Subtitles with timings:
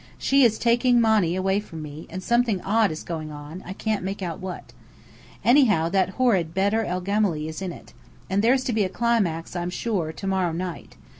[0.17, 4.03] She is taking Monny away from me; and something odd is going on, I can't
[4.03, 4.73] make out what.
[5.45, 7.93] Anyhow, that horrid Bedr el Gemály is in it.
[8.27, 10.95] And there's to be a climax, I'm sure, to morrow night.